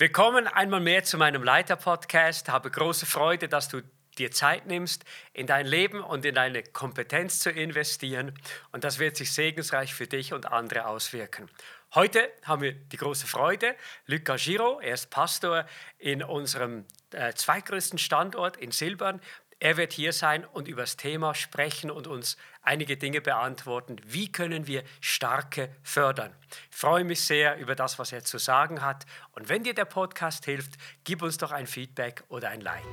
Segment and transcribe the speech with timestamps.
[0.00, 2.48] Willkommen einmal mehr zu meinem Leiter-Podcast.
[2.50, 3.82] Habe große Freude, dass du
[4.16, 8.32] dir Zeit nimmst, in dein Leben und in deine Kompetenz zu investieren.
[8.70, 11.50] Und das wird sich segensreich für dich und andere auswirken.
[11.96, 13.74] Heute haben wir die große Freude,
[14.06, 15.66] Luca Giro, er ist Pastor
[15.98, 19.20] in unserem äh, zweitgrößten Standort in Silbern.
[19.60, 23.96] Er wird hier sein und über das Thema sprechen und uns einige Dinge beantworten.
[24.06, 26.32] Wie können wir Starke fördern?
[26.70, 29.04] Ich freue mich sehr über das, was er zu sagen hat.
[29.32, 32.84] Und wenn dir der Podcast hilft, gib uns doch ein Feedback oder ein Like.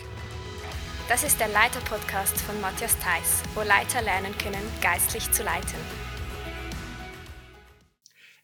[1.08, 5.78] Das ist der Leiter-Podcast von Matthias Theiss, wo Leiter lernen können, geistlich zu leiten.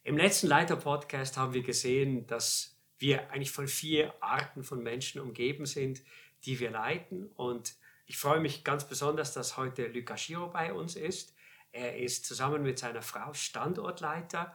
[0.04, 5.66] Im letzten Leiter-Podcast haben wir gesehen, dass wir eigentlich von vier Arten von Menschen umgeben
[5.66, 6.04] sind,
[6.46, 7.32] die wir leiten.
[7.36, 7.81] Und
[8.12, 11.34] ich freue mich ganz besonders, dass heute Luca Schiro bei uns ist.
[11.72, 14.54] Er ist zusammen mit seiner Frau Standortleiter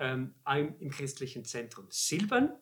[0.00, 0.34] ähm,
[0.80, 2.58] im christlichen Zentrum Silbern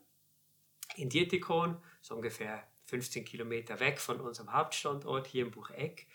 [0.96, 6.08] in Dietikon, so ungefähr 15 Kilometer weg von unserem Hauptstandort hier im Bucheck.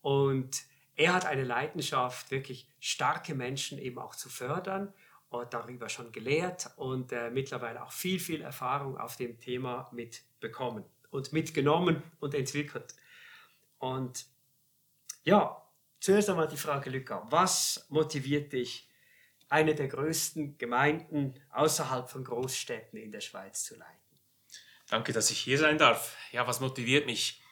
[0.00, 0.64] Und
[0.96, 4.92] er hat eine Leidenschaft, wirklich starke Menschen eben auch zu fördern
[5.28, 10.84] und darüber schon gelehrt und äh, mittlerweile auch viel, viel Erfahrung auf dem Thema mitbekommen
[11.10, 12.96] und mitgenommen und entwickelt.
[13.80, 14.26] Und
[15.24, 15.60] ja,
[15.98, 18.88] zuerst einmal die Frage, Luca, was motiviert dich,
[19.48, 24.20] eine der größten Gemeinden außerhalb von Großstädten in der Schweiz zu leiten?
[24.88, 26.16] Danke, dass ich hier sein darf.
[26.30, 27.42] Ja, was motiviert mich?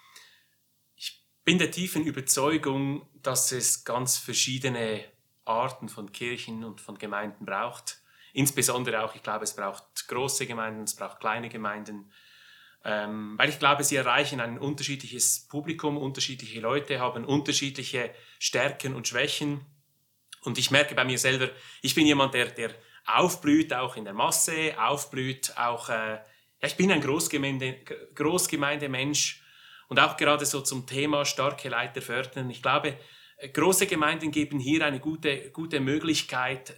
[0.96, 5.04] Ich bin der tiefen Überzeugung, dass es ganz verschiedene
[5.44, 8.02] Arten von Kirchen und von Gemeinden braucht.
[8.32, 12.12] Insbesondere auch, ich glaube, es braucht große Gemeinden, es braucht kleine Gemeinden,
[12.84, 19.08] ähm, weil ich glaube, sie erreichen ein unterschiedliches Publikum, unterschiedliche Leute haben unterschiedliche Stärken und
[19.08, 19.66] Schwächen.
[20.42, 21.50] Und ich merke bei mir selber,
[21.82, 22.70] ich bin jemand, der, der
[23.06, 26.14] aufblüht, auch in der Masse, aufblüht, auch, äh,
[26.60, 27.78] ja, ich bin ein Großgemeinde,
[28.14, 29.42] Großgemeindemensch
[29.88, 32.50] und auch gerade so zum Thema starke Leiter fördern.
[32.50, 32.96] Ich glaube,
[33.52, 36.74] Große Gemeinden geben hier eine gute, gute Möglichkeit, äh,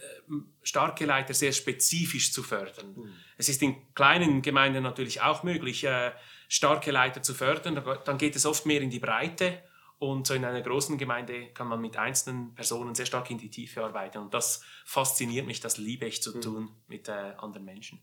[0.61, 2.93] starke Leiter sehr spezifisch zu fördern.
[2.95, 3.13] Mhm.
[3.37, 6.11] Es ist in kleinen Gemeinden natürlich auch möglich, äh,
[6.47, 7.83] starke Leiter zu fördern.
[8.05, 9.63] Dann geht es oft mehr in die Breite.
[9.97, 13.49] Und so in einer großen Gemeinde kann man mit einzelnen Personen sehr stark in die
[13.49, 14.17] Tiefe arbeiten.
[14.17, 16.41] Und das fasziniert mich, das liebe ich zu mhm.
[16.41, 17.99] tun mit äh, anderen Menschen.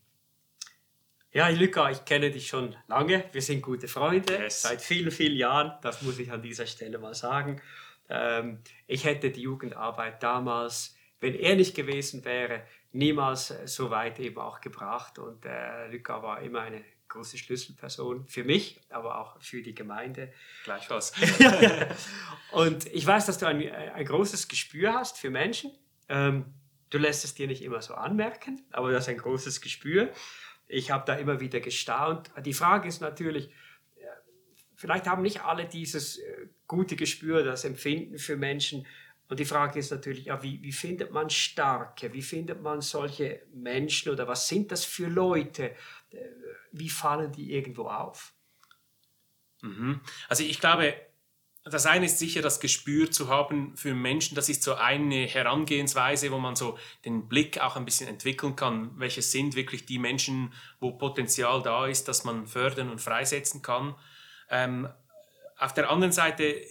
[1.30, 3.24] Ja, Luca, ich kenne dich schon lange.
[3.32, 4.62] Wir sind gute Freunde yes.
[4.62, 5.72] seit vielen, vielen Jahren.
[5.82, 7.60] Das muss ich an dieser Stelle mal sagen.
[8.08, 14.38] Ähm, ich hätte die Jugendarbeit damals, wenn er nicht gewesen wäre, niemals so weit eben
[14.38, 15.18] auch gebracht.
[15.18, 20.32] Und äh, Luca war immer eine große Schlüsselperson für mich, aber auch für die Gemeinde.
[20.64, 21.12] Gleichfalls.
[22.52, 25.72] und ich weiß, dass du ein, ein großes Gespür hast für Menschen.
[26.08, 26.46] Ähm,
[26.90, 30.12] du lässt es dir nicht immer so anmerken, aber du hast ein großes Gespür.
[30.66, 32.30] Ich habe da immer wieder gestaunt.
[32.44, 33.50] Die Frage ist natürlich,
[34.78, 38.86] vielleicht haben nicht alle dieses äh, gute Gespür, das Empfinden für Menschen.
[39.28, 42.12] Und die Frage ist natürlich, ja, wie, wie findet man Starke?
[42.14, 45.74] Wie findet man solche Menschen oder was sind das für Leute?
[46.10, 46.18] Äh,
[46.72, 48.32] wie fallen die irgendwo auf?
[49.62, 50.00] Mhm.
[50.28, 50.94] Also ich glaube,
[51.64, 54.36] das eine ist sicher das Gespür zu haben für Menschen.
[54.36, 58.92] Das ist so eine Herangehensweise, wo man so den Blick auch ein bisschen entwickeln kann.
[58.96, 63.96] Welche sind wirklich die Menschen, wo Potenzial da ist, dass man fördern und freisetzen kann.
[64.50, 64.88] Ähm,
[65.58, 66.62] auf der anderen Seite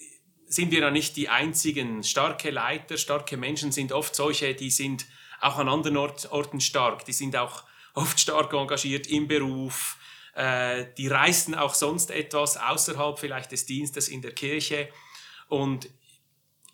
[0.48, 2.04] sind wir ja nicht die einzigen.
[2.04, 5.06] Starke Leiter, starke Menschen sind oft solche, die sind
[5.42, 7.06] auch an anderen Ort, Orten stark.
[7.06, 9.98] Die sind auch oft stark engagiert im Beruf.
[10.34, 14.90] Äh, die reißen auch sonst etwas außerhalb vielleicht des Dienstes in der Kirche.
[15.48, 15.90] Und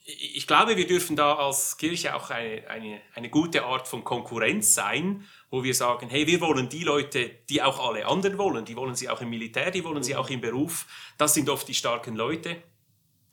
[0.06, 4.74] ich glaube, wir dürfen da als Kirche auch eine, eine, eine gute Art von Konkurrenz
[4.74, 8.76] sein wo wir sagen, hey, wir wollen die Leute, die auch alle anderen wollen, die
[8.76, 10.88] wollen sie auch im Militär, die wollen sie auch im Beruf,
[11.20, 12.64] das sind oft die starken Leute.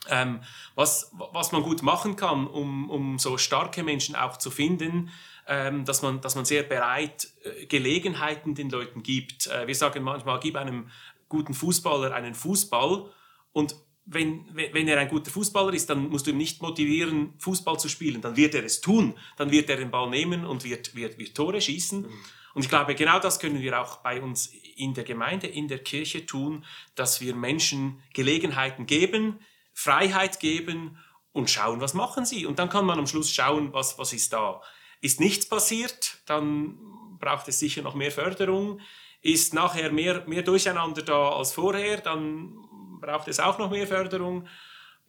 [0.07, 0.43] Ähm,
[0.75, 5.09] was, was man gut machen kann, um, um so starke Menschen auch zu finden,
[5.49, 9.47] ähm, dass, man, dass man sehr bereit äh, Gelegenheiten den Leuten gibt.
[9.47, 10.91] Äh, wir sagen manchmal, gib einem
[11.31, 13.11] guten Fußballer einen Fußball
[13.53, 13.77] und
[14.13, 17.89] wenn, wenn er ein guter Fußballer ist, dann musst du ihm nicht motivieren, Fußball zu
[17.89, 18.21] spielen.
[18.21, 19.15] Dann wird er es tun.
[19.37, 22.03] Dann wird er den Ball nehmen und wird, wird, wird Tore schießen.
[22.03, 22.25] Mhm.
[22.53, 25.79] Und ich glaube, genau das können wir auch bei uns in der Gemeinde, in der
[25.79, 26.65] Kirche tun,
[26.97, 29.39] dass wir Menschen Gelegenheiten geben,
[29.73, 30.99] Freiheit geben
[31.31, 32.47] und schauen, was machen sie.
[32.47, 34.61] Und dann kann man am Schluss schauen, was, was ist da.
[35.01, 36.79] Ist nichts passiert, dann
[37.21, 38.81] braucht es sicher noch mehr Förderung.
[39.23, 42.70] Ist nachher mehr, mehr Durcheinander da als vorher, dann
[43.01, 44.47] braucht es auch noch mehr Förderung?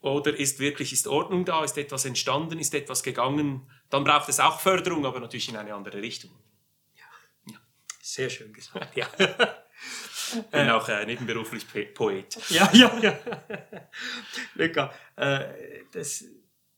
[0.02, 3.70] Oder ist wirklich ist Ordnung da, ist etwas entstanden, ist etwas gegangen?
[3.90, 6.32] Dann braucht es auch Förderung, aber natürlich in eine andere Richtung.
[6.96, 7.60] Ja, ja.
[8.02, 8.96] sehr schön gesagt.
[8.96, 9.08] ja.
[10.52, 12.38] bin auch äh, nebenberuflich Poet.
[12.50, 13.20] Ja, ja, ja.
[14.56, 16.26] Luca, äh, das,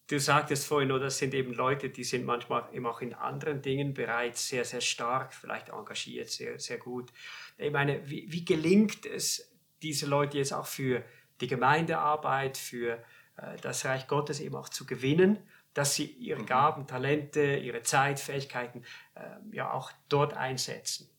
[0.07, 3.61] du sagtest vorhin, oder, das sind eben Leute, die sind manchmal eben auch in anderen
[3.61, 7.11] Dingen bereits sehr, sehr stark, vielleicht engagiert, sehr, sehr gut.
[7.57, 9.52] Ich meine, wie, wie gelingt es,
[9.83, 11.03] diese Leute jetzt auch für
[11.41, 13.03] die Gemeindearbeit, für
[13.37, 15.37] äh, das Reich Gottes eben auch zu gewinnen,
[15.73, 16.45] dass sie ihre mhm.
[16.45, 18.83] Gaben, Talente, ihre Zeit, Fähigkeiten
[19.15, 21.09] äh, ja auch dort einsetzen?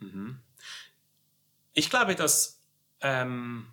[0.00, 0.40] Mhm.
[1.72, 2.62] Ich glaube, dass,
[3.00, 3.66] ähm,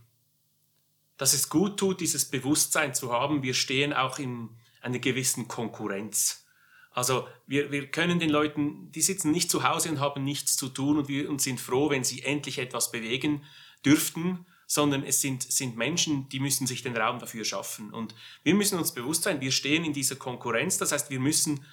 [1.17, 4.49] dass es gut tut, dieses Bewusstsein zu haben, wir stehen auch in
[4.81, 6.45] einer gewissen Konkurrenz.
[6.93, 10.67] Also wir, wir können den Leuten, die sitzen nicht zu Hause und haben nichts zu
[10.67, 13.45] tun und, wir, und sind froh, wenn sie endlich etwas bewegen
[13.85, 17.91] dürften, sondern es sind, sind Menschen, die müssen sich den Raum dafür schaffen.
[17.93, 21.65] Und wir müssen uns bewusst sein, wir stehen in dieser Konkurrenz, das heißt, wir müssen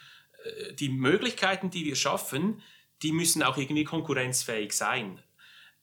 [0.44, 2.60] äh, die Möglichkeiten, die wir schaffen,
[3.02, 5.22] die müssen auch irgendwie konkurrenzfähig sein.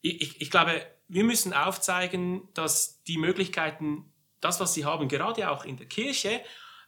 [0.02, 5.50] Ich, ich, ich glaube, wir müssen aufzeigen, dass die Möglichkeiten, das, was sie haben, gerade
[5.50, 6.42] auch in der Kirche,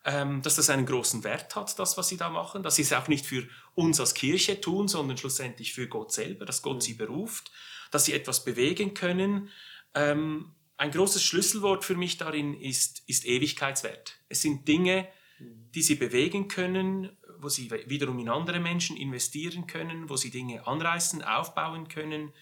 [0.05, 2.93] ähm, dass das einen großen Wert hat, das, was sie da machen, dass sie es
[2.93, 6.81] auch nicht für uns als Kirche tun, sondern schlussendlich für Gott selber, dass Gott mhm.
[6.83, 7.51] sie beruft,
[7.91, 9.51] dass sie etwas bewegen können.
[9.95, 14.21] Ähm, ein großes Schlüsselwort für mich darin ist, ist Ewigkeitswert.
[14.29, 15.09] Es sind Dinge,
[15.39, 15.71] mhm.
[15.75, 20.67] die sie bewegen können, wo sie wiederum in andere Menschen investieren können, wo sie Dinge
[20.67, 22.33] anreißen, aufbauen können,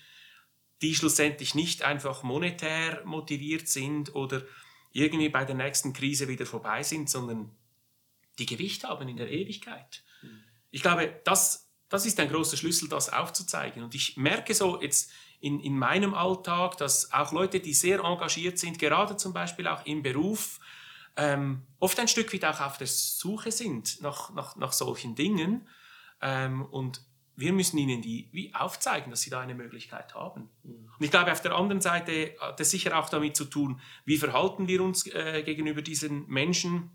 [0.83, 4.43] die schlussendlich nicht einfach monetär motiviert sind oder
[4.93, 7.51] irgendwie bei der nächsten Krise wieder vorbei sind, sondern
[8.39, 10.03] die Gewicht haben in der Ewigkeit.
[10.71, 13.83] Ich glaube, das, das ist ein großer Schlüssel, das aufzuzeigen.
[13.83, 15.11] Und ich merke so jetzt
[15.41, 19.85] in, in meinem Alltag, dass auch Leute, die sehr engagiert sind, gerade zum Beispiel auch
[19.87, 20.61] im Beruf,
[21.17, 25.67] ähm, oft ein Stück weit auch auf der Suche sind nach, nach, nach solchen Dingen.
[26.21, 27.03] Ähm, und
[27.37, 30.49] wir müssen ihnen die wie aufzeigen, dass sie da eine Möglichkeit haben.
[30.63, 30.91] Mhm.
[30.99, 34.17] Und ich glaube, auf der anderen Seite hat es sicher auch damit zu tun, wie
[34.17, 36.91] verhalten wir uns äh, gegenüber diesen Menschen.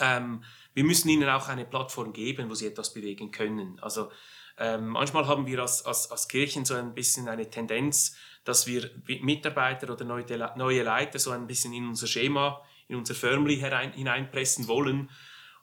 [0.00, 0.44] Ähm,
[0.78, 3.80] wir müssen ihnen auch eine Plattform geben, wo sie etwas bewegen können.
[3.80, 4.12] Also
[4.58, 8.88] ähm, manchmal haben wir als, als, als Kirchen so ein bisschen eine Tendenz, dass wir
[9.20, 13.92] Mitarbeiter oder neue, neue Leiter so ein bisschen in unser Schema in unser Förmli herein,
[13.92, 15.10] hineinpressen wollen.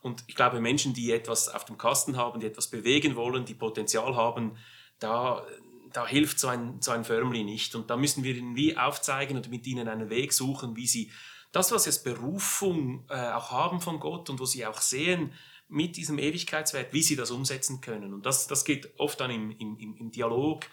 [0.02, 3.56] Und ich glaube, Menschen, die etwas auf dem Kasten haben, die etwas bewegen wollen, die
[3.56, 4.58] Potenzial haben,
[5.00, 5.48] da,
[5.94, 7.74] da hilft so ein, so ein Förmli nicht.
[7.74, 11.10] Und da müssen wir ihnen wie aufzeigen und mit ihnen einen Weg suchen, wie sie
[11.56, 15.32] das, was sie als Berufung äh, auch haben von Gott und wo sie auch sehen,
[15.68, 18.14] mit diesem Ewigkeitswert, wie sie das umsetzen können.
[18.14, 20.66] Und das, das geht oft dann im, im, im Dialog,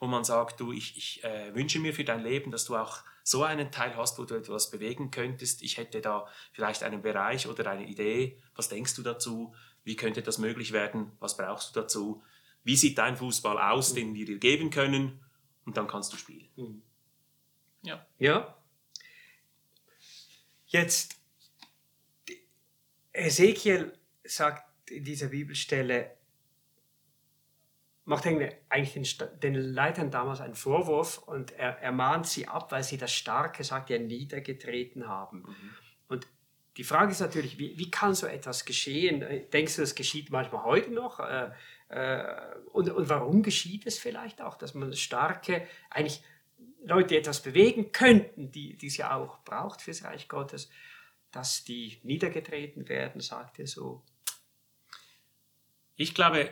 [0.00, 2.98] wo man sagt, du, ich, ich äh, wünsche mir für dein Leben, dass du auch
[3.22, 5.62] so einen Teil hast, wo du etwas bewegen könntest.
[5.62, 8.40] Ich hätte da vielleicht einen Bereich oder eine Idee.
[8.54, 9.54] Was denkst du dazu?
[9.84, 11.12] Wie könnte das möglich werden?
[11.20, 12.22] Was brauchst du dazu?
[12.64, 15.20] Wie sieht dein Fußball aus, den wir dir geben können?
[15.66, 16.48] Und dann kannst du spielen.
[16.56, 16.82] Mhm.
[17.82, 18.04] Ja.
[18.18, 18.56] Ja.
[20.70, 21.20] Jetzt,
[23.12, 26.16] Ezekiel sagt in dieser Bibelstelle,
[28.04, 32.84] macht eigentlich den, den, Leitern damals einen Vorwurf und er, er mahnt sie ab, weil
[32.84, 35.40] sie das Starke, sagt er, niedergetreten haben.
[35.40, 35.74] Mhm.
[36.08, 36.28] Und
[36.76, 39.24] die Frage ist natürlich, wie, wie, kann so etwas geschehen?
[39.52, 41.18] Denkst du, das geschieht manchmal heute noch?
[41.18, 41.50] Äh,
[41.88, 46.22] äh, und, und warum geschieht es vielleicht auch, dass man Starke, eigentlich
[46.82, 50.70] Leute etwas bewegen könnten, die, die es ja auch braucht fürs Reich Gottes,
[51.30, 54.02] dass die niedergetreten werden, sagt er so?
[55.96, 56.50] Ich glaube,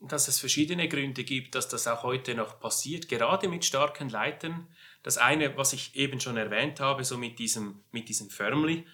[0.00, 4.66] dass es verschiedene Gründe gibt, dass das auch heute noch passiert, gerade mit starken Leitern.
[5.02, 8.84] Das eine, was ich eben schon erwähnt habe, so mit diesem, mit diesem Förmli,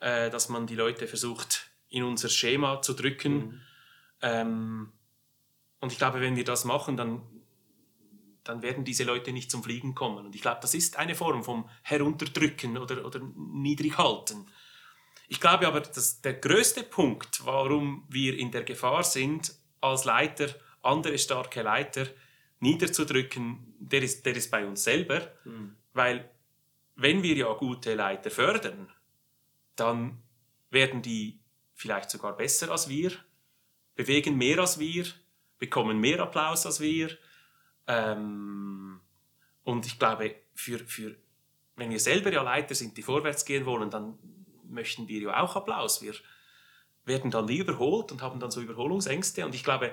[0.00, 3.34] äh, dass man die Leute versucht, in unser Schema zu drücken.
[3.34, 3.60] Mhm.
[4.22, 4.92] Ähm,
[5.80, 7.22] und ich glaube, wenn wir das machen, dann,
[8.50, 10.26] dann werden diese Leute nicht zum Fliegen kommen.
[10.26, 14.46] Und ich glaube, das ist eine Form vom Herunterdrücken oder, oder Niedrighalten.
[15.28, 20.48] Ich glaube aber, dass der größte Punkt, warum wir in der Gefahr sind, als Leiter
[20.82, 22.06] andere starke Leiter
[22.58, 25.32] niederzudrücken, der ist, der ist bei uns selber.
[25.44, 25.76] Mhm.
[25.92, 26.28] Weil
[26.96, 28.88] wenn wir ja gute Leiter fördern,
[29.76, 30.22] dann
[30.70, 31.38] werden die
[31.74, 33.12] vielleicht sogar besser als wir,
[33.94, 35.06] bewegen mehr als wir,
[35.58, 37.16] bekommen mehr Applaus als wir.
[37.90, 39.00] Ähm,
[39.64, 41.16] und ich glaube, für, für,
[41.76, 44.18] wenn wir selber ja Leiter sind, die vorwärts gehen wollen, dann
[44.68, 46.02] möchten wir ja auch Applaus.
[46.02, 46.14] Wir,
[47.04, 49.44] werden dann wie überholt und haben dann so Überholungsängste.
[49.44, 49.92] Und ich glaube,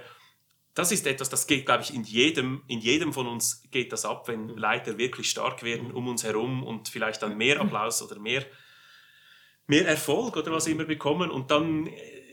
[0.74, 4.06] das ist etwas, das geht, glaube ich, in jedem, in jedem von uns geht das
[4.06, 4.58] ab, wenn mhm.
[4.58, 8.46] Leiter wirklich stark werden um uns herum und vielleicht dann mehr Applaus oder mehr,
[9.66, 11.32] mehr Erfolg oder was immer bekommen.
[11.32, 12.27] Und dann äh,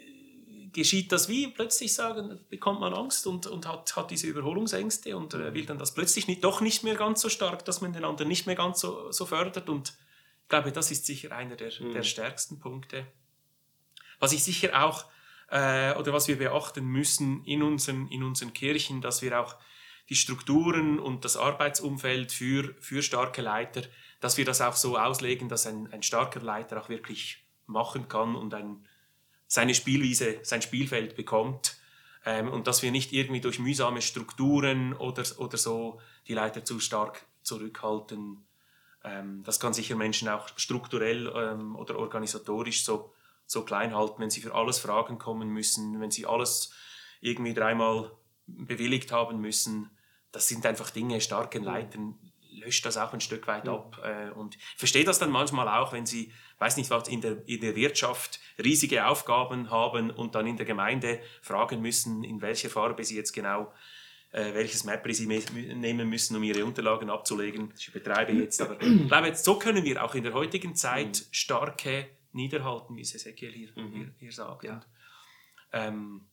[0.74, 5.32] geschieht das wie plötzlich sagen, bekommt man Angst und, und hat, hat diese Überholungsängste und
[5.34, 8.04] äh, will dann das plötzlich nicht, doch nicht mehr ganz so stark, dass man den
[8.04, 9.68] anderen nicht mehr ganz so, so fördert.
[9.68, 9.94] Und
[10.42, 11.92] ich glaube, das ist sicher einer der, mhm.
[11.92, 13.06] der stärksten Punkte.
[14.18, 15.06] Was ich sicher auch,
[15.48, 19.56] äh, oder was wir beachten müssen in unseren, in unseren Kirchen, dass wir auch
[20.10, 23.82] die Strukturen und das Arbeitsumfeld für, für starke Leiter,
[24.20, 28.36] dass wir das auch so auslegen, dass ein, ein starker Leiter auch wirklich machen kann
[28.36, 28.86] und ein,
[29.54, 31.76] seine Spielwiese, sein Spielfeld bekommt.
[32.26, 36.80] Ähm, und dass wir nicht irgendwie durch mühsame Strukturen oder, oder so die Leiter zu
[36.80, 38.44] stark zurückhalten.
[39.04, 43.14] Ähm, das kann sicher Menschen auch strukturell ähm, oder organisatorisch so,
[43.46, 46.72] so klein halten, wenn sie für alles Fragen kommen müssen, wenn sie alles
[47.20, 48.10] irgendwie dreimal
[48.46, 49.90] bewilligt haben müssen.
[50.32, 52.18] Das sind einfach Dinge, starken Leitern
[52.64, 54.00] löscht das auch ein Stück weit ab.
[54.02, 57.46] Äh, und ich verstehe das dann manchmal auch, wenn sie, weiß nicht was, in der,
[57.46, 62.70] in der Wirtschaft riesige Aufgaben haben und dann in der Gemeinde fragen müssen, in welcher
[62.70, 63.72] Farbe sie jetzt genau
[64.34, 67.72] äh, welches Mapper sie nehmen müssen, um ihre Unterlagen abzulegen.
[67.78, 71.20] Ich übertreibe jetzt, aber ich glaube, jetzt, so können wir auch in der heutigen Zeit
[71.20, 71.26] mhm.
[71.30, 73.92] starke niederhalten, wie es Ezekiel hier, mhm.
[73.92, 74.64] hier, hier sagt.
[74.64, 74.80] Ja.
[75.72, 76.26] ähm,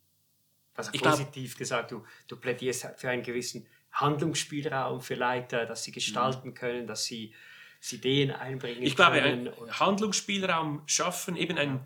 [0.73, 5.91] also positiv glaub, gesagt, du, du plädierst für einen gewissen Handlungsspielraum für Leiter, dass sie
[5.91, 6.53] gestalten mhm.
[6.53, 7.33] können, dass sie,
[7.79, 9.47] sie Ideen einbringen ich können.
[9.47, 11.85] Ich glaube, Handlungsspielraum schaffen, eben ein,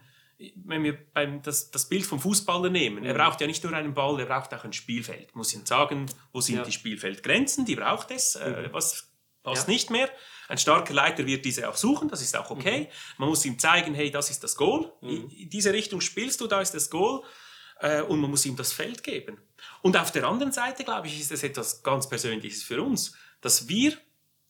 [0.55, 3.05] wenn wir beim, das, das Bild vom Fußballer nehmen, mhm.
[3.05, 5.35] er braucht ja nicht nur einen Ball, er braucht auch ein Spielfeld.
[5.35, 6.63] Muss ihm sagen, wo sind ja.
[6.63, 8.73] die Spielfeldgrenzen, die braucht es, äh, mhm.
[8.73, 9.09] was
[9.43, 9.73] passt ja.
[9.73, 10.09] nicht mehr.
[10.47, 12.81] Ein starker Leiter wird diese auch suchen, das ist auch okay.
[12.81, 12.87] Mhm.
[13.17, 16.47] Man muss ihm zeigen, hey, das ist das Goal, in, in diese Richtung spielst du,
[16.47, 17.23] da ist das Goal
[17.79, 19.37] äh, und man muss ihm das Feld geben.
[19.81, 23.67] Und auf der anderen Seite, glaube ich, ist es etwas ganz Persönliches für uns, dass
[23.67, 23.97] wir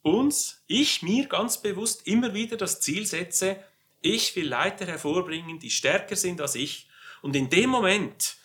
[0.02, 3.58] uns, ich mir ganz bewusst immer wieder das Ziel setze,
[4.02, 6.88] ich will Leiter hervorbringen, die stärker sind als ich.
[7.22, 8.38] Und in dem Moment,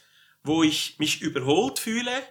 [0.43, 2.23] wo ich mich überholt fühle,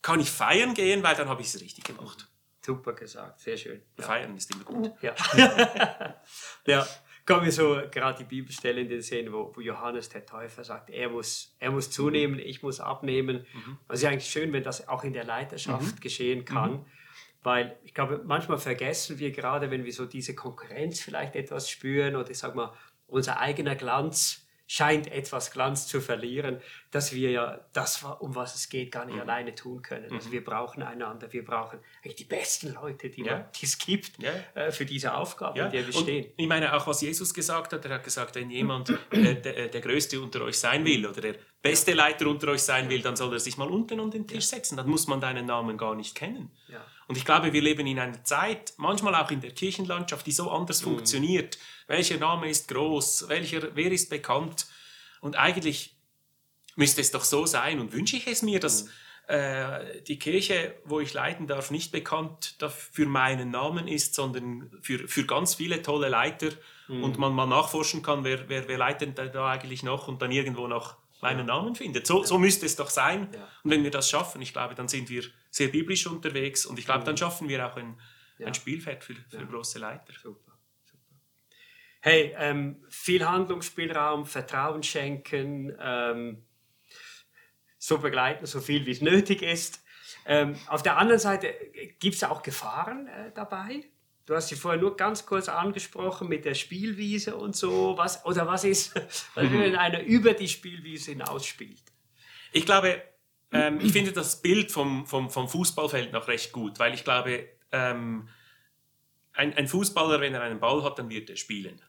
[0.00, 2.26] kann ich feiern gehen, weil dann habe ich es richtig gemacht.
[2.62, 3.82] Super gesagt, sehr schön.
[3.98, 4.06] Ja.
[4.06, 4.92] Feiern ist immer gut.
[5.02, 5.14] Ja.
[6.66, 6.86] ja
[7.26, 10.90] kann mir so gerade die Bibelstelle in den Sinn, wo, wo, Johannes der Täufer sagt,
[10.90, 12.42] er muss, er muss zunehmen, mhm.
[12.42, 13.46] ich muss abnehmen.
[13.52, 13.78] Mhm.
[13.88, 16.00] Also ist eigentlich schön, wenn das auch in der Leiterschaft mhm.
[16.00, 16.72] geschehen kann.
[16.72, 16.84] Mhm.
[17.42, 22.16] Weil ich glaube, manchmal vergessen wir gerade, wenn wir so diese Konkurrenz vielleicht etwas spüren
[22.16, 22.72] oder ich sag mal,
[23.06, 26.60] unser eigener Glanz scheint etwas Glanz zu verlieren,
[26.92, 29.22] dass wir ja das, um was es geht, gar nicht mhm.
[29.22, 30.12] alleine tun können.
[30.12, 30.32] Also mhm.
[30.32, 33.50] wir brauchen einander, wir brauchen eigentlich die besten Leute, die ja.
[33.60, 34.30] es gibt ja.
[34.54, 35.66] äh, für diese Aufgabe, ja.
[35.66, 36.32] in der wir Und stehen.
[36.36, 39.70] Ich meine auch, was Jesus gesagt hat, er hat gesagt, wenn jemand äh, der, äh,
[39.70, 43.16] der Größte unter euch sein will oder der beste Leiter unter euch sein will, dann
[43.16, 44.76] soll er sich mal unten an den Tisch setzen.
[44.76, 46.48] Dann muss man deinen Namen gar nicht kennen.
[47.10, 50.48] Und ich glaube, wir leben in einer Zeit, manchmal auch in der Kirchenlandschaft, die so
[50.48, 50.90] anders mhm.
[50.90, 51.58] funktioniert.
[51.88, 53.28] Welcher Name ist groß?
[53.28, 54.68] Welcher, wer ist bekannt?
[55.20, 55.96] Und eigentlich
[56.76, 58.90] müsste es doch so sein und wünsche ich es mir, dass mhm.
[59.26, 62.54] äh, die Kirche, wo ich leiten darf, nicht bekannt
[62.92, 66.50] für meinen Namen ist, sondern für, für ganz viele tolle Leiter
[66.86, 67.02] mhm.
[67.02, 70.68] und man mal nachforschen kann, wer, wer, wer leitet da eigentlich noch und dann irgendwo
[70.68, 71.56] noch meinen ja.
[71.56, 72.06] Namen findet.
[72.06, 72.26] So, ja.
[72.28, 73.30] so müsste es doch sein.
[73.34, 73.48] Ja.
[73.64, 76.84] Und wenn wir das schaffen, ich glaube, dann sind wir sehr biblisch unterwegs und ich
[76.84, 77.18] glaube, dann mhm.
[77.18, 78.00] schaffen wir auch ein,
[78.44, 80.12] ein Spielfeld für, für große Leiter.
[80.20, 80.50] Super.
[82.02, 86.42] Hey, ähm, viel Handlungsspielraum, Vertrauen schenken, ähm,
[87.78, 89.84] so begleiten, so viel wie es nötig ist.
[90.24, 91.54] Ähm, auf der anderen Seite
[91.98, 93.84] gibt es auch Gefahren äh, dabei.
[94.24, 97.96] Du hast sie vorher nur ganz kurz angesprochen mit der Spielwiese und so.
[97.98, 101.82] Was, oder was ist, was wenn einer über die Spielwiese hinausspielt?
[102.52, 103.02] Ich glaube,
[103.52, 107.48] ähm, ich finde das Bild vom, vom, vom Fußballfeld noch recht gut, weil ich glaube,
[107.72, 108.28] ähm,
[109.32, 111.80] ein, ein Fußballer, wenn er einen Ball hat, dann wird er spielen.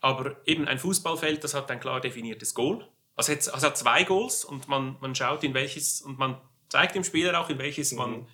[0.00, 2.88] Aber eben ein Fußballfeld, das hat ein klar definiertes Goal.
[3.14, 7.04] Also es hat zwei Goals und man, man schaut in welches und man zeigt dem
[7.04, 7.98] Spieler auch, in welches mhm.
[7.98, 8.28] man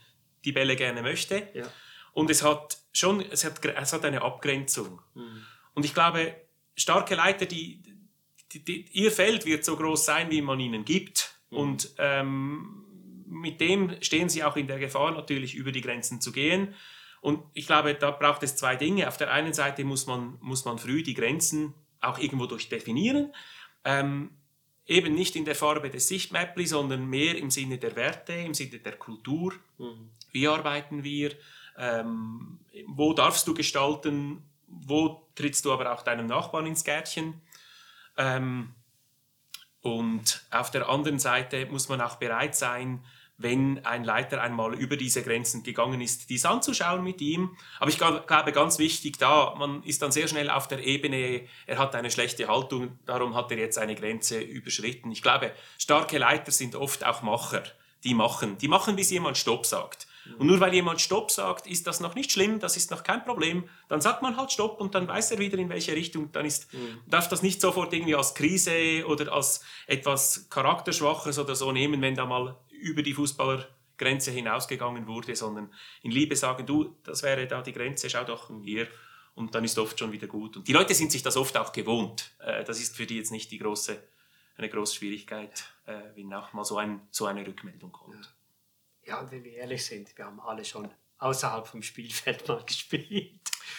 [0.44, 1.49] die Bälle gerne möchte.
[1.54, 1.66] Ja.
[2.12, 5.02] Und es hat schon, es hat, es hat eine Abgrenzung.
[5.14, 5.44] Mhm.
[5.75, 6.35] Und ich glaube,
[6.76, 7.82] starke Leiter, die,
[8.52, 11.38] die, die, ihr Feld wird so groß sein, wie man ihnen gibt.
[11.50, 11.57] Mhm.
[11.57, 12.85] Und ähm,
[13.26, 16.75] mit dem stehen sie auch in der Gefahr, natürlich über die Grenzen zu gehen.
[17.21, 19.09] Und ich glaube, da braucht es zwei Dinge.
[19.09, 23.33] Auf der einen Seite muss man, muss man früh die Grenzen auch irgendwo durchdefinieren.
[23.85, 24.31] Ähm,
[24.87, 28.78] eben nicht in der Farbe des Sichtmäppli, sondern mehr im Sinne der Werte, im Sinne
[28.78, 29.52] der Kultur.
[29.78, 30.11] Mhm.
[30.33, 31.33] Wie arbeiten wir?
[31.76, 34.43] Ähm, wo darfst du gestalten?
[34.67, 37.40] Wo trittst du aber auch deinem Nachbarn ins Gärtchen?
[38.17, 38.75] Ähm,
[39.97, 43.02] und auf der anderen Seite muss man auch bereit sein,
[43.38, 47.57] wenn ein Leiter einmal über diese Grenzen gegangen ist, dies anzuschauen mit ihm.
[47.78, 51.78] Aber ich glaube, ganz wichtig da, man ist dann sehr schnell auf der Ebene, er
[51.78, 55.12] hat eine schlechte Haltung, darum hat er jetzt eine Grenze überschritten.
[55.12, 57.62] Ich glaube, starke Leiter sind oft auch Macher,
[58.02, 58.59] die machen.
[58.59, 60.08] Die machen, bis jemand Stopp sagt.
[60.37, 63.25] Und nur weil jemand Stopp sagt, ist das noch nicht schlimm, das ist noch kein
[63.25, 63.68] Problem.
[63.88, 66.30] Dann sagt man halt Stopp und dann weiß er wieder, in welche Richtung.
[66.32, 67.00] Dann ist, mhm.
[67.06, 72.14] darf das nicht sofort irgendwie als Krise oder als etwas Charakterschwaches oder so nehmen, wenn
[72.14, 77.62] da mal über die Fußballergrenze hinausgegangen wurde, sondern in Liebe sagen, du, das wäre da
[77.62, 78.88] die Grenze, schau doch hier.
[79.35, 80.56] Und dann ist oft schon wieder gut.
[80.56, 82.32] Und die Leute sind sich das oft auch gewohnt.
[82.40, 84.02] Äh, das ist für die jetzt nicht die große,
[84.56, 88.16] eine große Schwierigkeit, äh, wenn auch mal so, ein, so eine Rückmeldung kommt.
[88.16, 88.38] Ja,
[89.17, 93.33] und wenn wir ehrlich sind, wir haben alle schon außerhalb vom Spielfeld mal gespielt.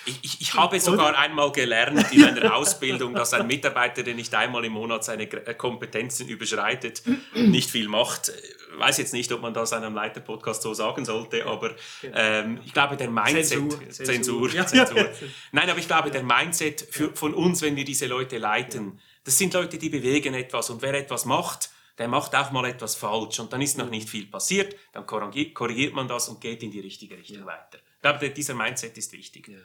[0.06, 4.34] Ich, ich, ich, habe sogar einmal gelernt in einer Ausbildung, dass ein Mitarbeiter, der nicht
[4.36, 8.30] einmal im Monat seine äh, Kompetenzen überschreitet, nicht viel macht.
[8.30, 12.18] Ich weiß jetzt nicht, ob man das einem Leiter-Podcast so sagen sollte, aber genau.
[12.18, 13.48] ähm, ich glaube, der Mindset.
[13.48, 13.90] Zensur.
[13.90, 14.50] Zensur.
[14.50, 14.66] Zensur, ja.
[14.66, 15.10] Zensur.
[15.52, 19.38] Nein, aber ich glaube, der Mindset für, von uns, wenn wir diese Leute leiten, das
[19.38, 23.40] sind Leute, die bewegen etwas und wer etwas macht, der macht auch mal etwas falsch
[23.40, 26.80] und dann ist noch nicht viel passiert, dann korrigiert man das und geht in die
[26.80, 27.46] richtige Richtung ja.
[27.46, 27.78] weiter.
[27.96, 29.50] Ich glaube, dieser Mindset ist wichtig.
[29.50, 29.60] Ja.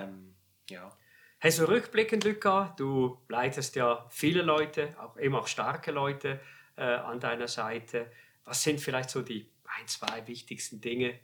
[0.00, 0.36] Ähm,
[0.70, 0.96] ja.
[1.40, 6.40] Hey, so rückblickend, Luca, du leitest ja viele Leute, auch immer auch starke Leute
[6.76, 8.10] äh, an deiner Seite.
[8.44, 11.18] Was sind vielleicht so die ein, zwei wichtigsten Dinge,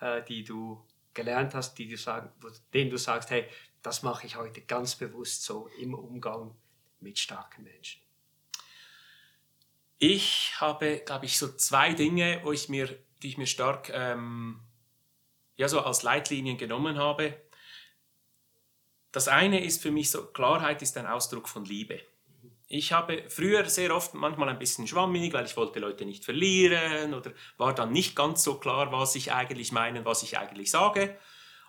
[0.00, 2.30] äh, die du gelernt hast, die du sagen,
[2.72, 3.46] denen du sagst, hey,
[3.82, 6.56] das mache ich heute ganz bewusst so im Umgang
[7.00, 8.03] mit starken Menschen?
[9.98, 14.60] Ich habe, glaube ich, so zwei Dinge, wo ich mir, die ich mir stark ähm,
[15.56, 17.36] ja, so als Leitlinien genommen habe.
[19.12, 22.00] Das eine ist für mich so, Klarheit ist ein Ausdruck von Liebe.
[22.66, 27.14] Ich habe früher sehr oft manchmal ein bisschen schwammig, weil ich wollte Leute nicht verlieren
[27.14, 31.16] oder war dann nicht ganz so klar, was ich eigentlich meine, was ich eigentlich sage.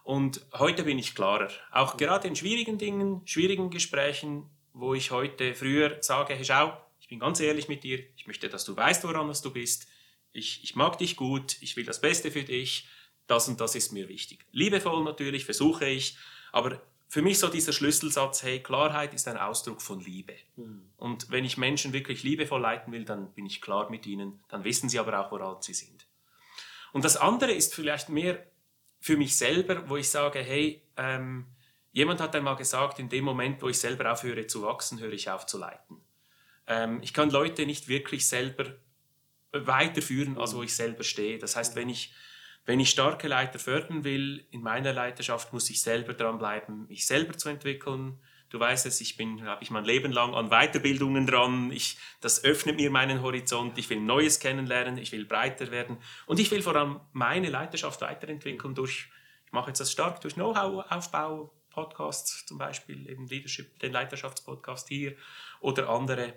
[0.03, 1.49] Und heute bin ich klarer.
[1.71, 6.75] Auch gerade in schwierigen Dingen, schwierigen Gesprächen, wo ich heute früher sage, hey, schau,
[7.05, 9.87] ich bin ganz ehrlich mit dir, ich möchte, dass du weißt, woran du bist.
[10.31, 12.87] Ich, ich mag dich gut, ich will das Beste für dich,
[13.27, 14.43] das und das ist mir wichtig.
[14.51, 16.17] Liebevoll natürlich, versuche ich,
[16.51, 20.33] aber für mich so dieser Schlüsselsatz, hey, Klarheit ist ein Ausdruck von Liebe.
[20.55, 20.89] Mhm.
[20.97, 24.63] Und wenn ich Menschen wirklich liebevoll leiten will, dann bin ich klar mit ihnen, dann
[24.63, 26.07] wissen sie aber auch, woran sie sind.
[26.91, 28.43] Und das andere ist vielleicht mehr
[28.99, 31.45] für mich selber, wo ich sage, hey, ähm,
[31.91, 35.29] jemand hat einmal gesagt, in dem Moment, wo ich selber aufhöre zu wachsen, höre ich
[35.29, 36.01] auf zu leiten.
[36.67, 38.65] Ähm, ich kann Leute nicht wirklich selber
[39.51, 41.37] weiterführen, als wo ich selber stehe.
[41.37, 42.13] Das heißt, wenn ich
[42.65, 47.37] wenn ich starke Leiter fördern will, in meiner Leiterschaft muss ich selber dranbleiben, mich selber
[47.37, 48.19] zu entwickeln.
[48.49, 51.71] Du weißt es, ich bin, habe ich mein Leben lang an Weiterbildungen dran.
[51.71, 53.77] Ich, das öffnet mir meinen Horizont.
[53.77, 54.97] Ich will Neues kennenlernen.
[54.97, 55.97] Ich will breiter werden.
[56.25, 59.09] Und ich will vor allem meine Leiterschaft weiterentwickeln durch,
[59.45, 65.15] ich mache jetzt das stark durch Know-how-Aufbau, Podcasts zum Beispiel, eben Leadership, den Leiterschaftspodcast hier
[65.59, 66.33] oder andere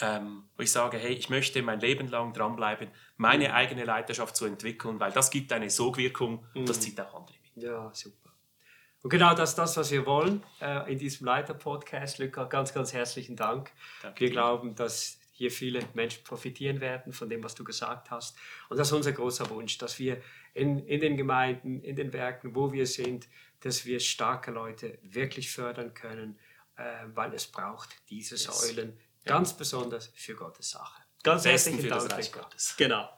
[0.00, 4.44] ähm, wo ich sage, hey, ich möchte mein Leben lang dranbleiben, meine eigene Leiterschaft zu
[4.44, 6.82] entwickeln, weil das gibt eine Sogwirkung und das mhm.
[6.82, 7.64] zieht auch andere mit.
[7.64, 8.30] Ja, super.
[9.02, 12.18] Und genau das ist das, was wir wollen äh, in diesem Leiter-Podcast.
[12.18, 13.70] Luca, ganz, ganz herzlichen Dank.
[14.02, 14.32] Danke wir dir.
[14.32, 18.36] glauben, dass hier viele Menschen profitieren werden von dem, was du gesagt hast.
[18.68, 20.20] Und das ist unser großer Wunsch, dass wir
[20.54, 23.28] in, in den Gemeinden, in den Werken, wo wir sind,
[23.60, 26.38] dass wir starke Leute wirklich fördern können,
[26.76, 26.82] äh,
[27.14, 28.44] weil es braucht diese yes.
[28.44, 31.02] Säulen Ganz besonders für Gottes Sache.
[31.22, 32.08] Ganz herzlichen für Dank.
[32.08, 32.74] Das Reich Gottes.
[32.76, 33.08] Genau.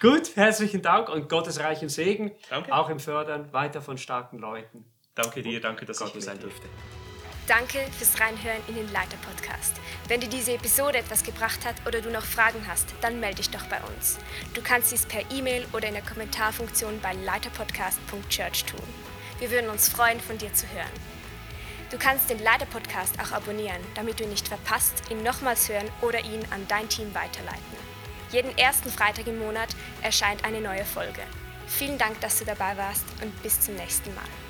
[0.00, 2.32] Gut, herzlichen Dank und Gottes reichen Segen.
[2.50, 2.72] Danke.
[2.72, 4.84] Auch im Fördern weiter von starken Leuten.
[5.14, 6.68] Danke dir, danke, dass Gott ich hier sein durfte.
[7.48, 9.74] Danke fürs Reinhören in den Leiter-Podcast.
[10.06, 13.50] Wenn dir diese Episode etwas gebracht hat oder du noch Fragen hast, dann melde dich
[13.50, 14.18] doch bei uns.
[14.54, 18.82] Du kannst dies per E-Mail oder in der Kommentarfunktion bei leiterpodcast.church tun.
[19.38, 21.17] Wir würden uns freuen, von dir zu hören.
[21.90, 26.20] Du kannst den Leiter-Podcast auch abonnieren, damit du ihn nicht verpasst, ihn nochmals hören oder
[26.20, 27.62] ihn an dein Team weiterleiten.
[28.30, 29.70] Jeden ersten Freitag im Monat
[30.02, 31.22] erscheint eine neue Folge.
[31.66, 34.47] Vielen Dank, dass du dabei warst und bis zum nächsten Mal.